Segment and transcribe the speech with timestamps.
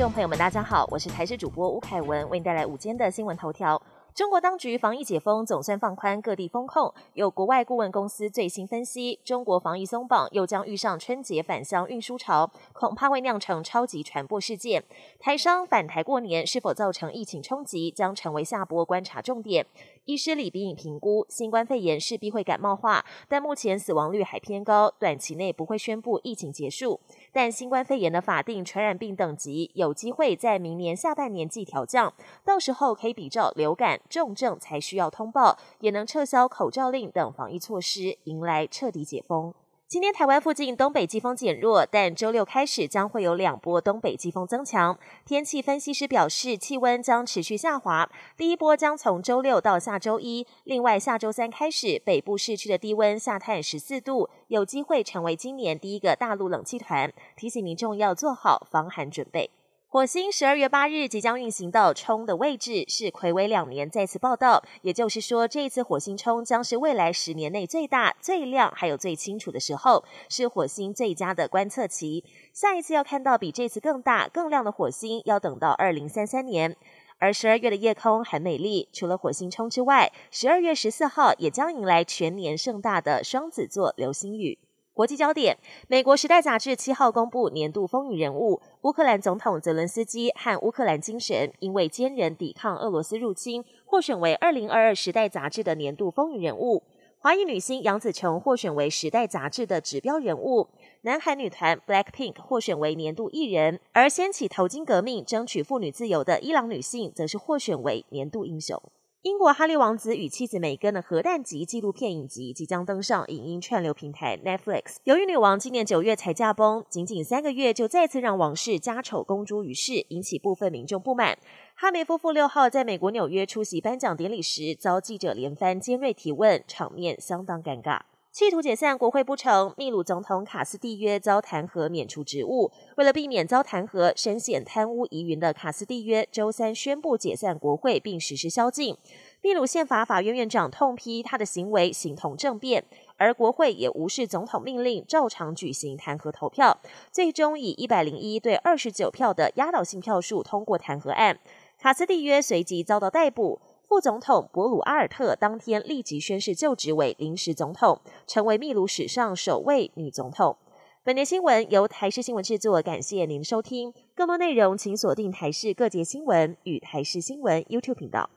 [0.00, 3.82] 众朋友们，大家好，我是台视主播吴凯文，为您带来午间的新闻头条。
[4.14, 14.82] 中国当局防疫解封总算放宽各地封控，有国外顾问公司最新分析，中国防疫松绑又将遇上春节返乡运输潮，恐怕会酿成超级传播事件。
[15.18, 19.66] 台商返台过年是否造成疫情冲击，将成为下波观察重点。
[20.10, 26.98] 医师李鼻影评估，新冠肺炎势必会感冒化，但目前死亡率还偏高，短期内不会宣布疫情结束。
[27.30, 32.12] 但新冠肺炎的法定传染病等级有机会在明年下半年即调降，
[32.44, 39.54] 到时候可以比照流感重症才需要通报，也能撤销口罩令等防疫措施，迎来彻底解封。
[39.90, 44.96] 今天台湾附近东北季风减弱，但周六开始将会有两波东北季风增强。
[45.26, 50.46] 天气分析师表示，气温将持续下滑，第一波将从周六到下周一。
[50.62, 59.50] 另外，下周三开始，北部市区的低温下探十四度，有机会成为今年第一个大陆冷气团，提醒民众要做好防寒准备。
[59.92, 64.62] 火星十二月八日即将运行到冲的位置，是魁违两年再次报道。
[64.82, 72.22] 也就是说，这一次火星冲将是未来十年内最大、最亮还有最清楚的时候，是火星最佳的观测期。
[72.52, 76.76] 下一次要看到比这次更大、更亮的火星，要等到二零三三年。
[77.18, 84.56] 而十二月的夜空很美丽，除了火星冲之外，十二月十四号也将迎来全年盛大的双子座流星雨。
[85.00, 85.56] 国际焦点：
[85.88, 96.82] 美国《时代》杂志七号公布年度风云人物，乌克兰总统泽伦斯基和乌克兰精神，因为坚韧抵抗俄罗斯入侵，获选为二零二二《时代》杂志的年度风云人物。
[97.16, 100.68] 华裔女星杨紫琼获选为《时代》杂志的指标人物，
[101.00, 108.78] 南韩女团 BLACKPINK 获选为年度艺人，而掀起头巾革命、争取妇女自由的伊朗女性，则是获选为年度英雄。
[109.22, 114.96] 英国哈利王子与妻子梅根的核弹级纪录片影集即将登上影音串流平台 Netflix。
[115.04, 121.36] 由于女王今年九月才驾崩，仅仅三个月就再次让王室家丑公诸于世，引起部分民众不满。
[121.74, 128.00] 哈梅夫妇六号在美国纽约出席颁奖典礼时，遭记者连番尖锐提问，场面相当尴尬。
[128.32, 132.70] 企图解散国会不成，秘鲁总统卡斯蒂约遭弹劾免除职务。
[132.96, 138.96] 为了避免遭弹劾，深陷贪污疑云的卡斯蒂约周三宣布解散国会并实施宵禁。
[139.42, 142.84] 秘鲁宪法法院院长痛批他的行为形同政变，
[143.16, 146.78] 而国会也无视总统命令，照常举行弹劾投票，
[147.10, 151.40] 最终以一百零一对二十九票的压倒性票数通过弹劾案。
[151.80, 153.60] 卡斯蒂约随即遭到逮捕。
[153.90, 160.56] 副总统博鲁阿尔特当天立即宣誓就职为临时总统，成为秘鲁史上首位女总统。
[161.02, 163.92] 本节新闻由台视新闻制作，感谢您收听。
[164.14, 168.30] 更多内容请锁定台视各节新闻与台视新闻 YouTube 频道。